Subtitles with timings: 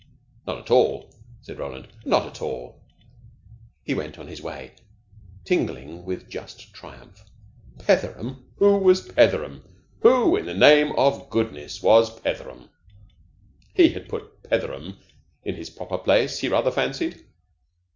[0.47, 1.13] "Not at all,"
[1.43, 1.87] said Roland.
[2.05, 2.81] "Not at all."
[3.83, 4.71] He went on his way,
[5.45, 7.23] tingling with just triumph.
[7.77, 8.43] Petheram?
[8.57, 9.61] Who was Petheram?
[9.99, 12.69] Who, in the name of goodness, was Petheram?
[13.75, 14.97] He had put Petheram
[15.43, 17.23] in his proper place, he rather fancied.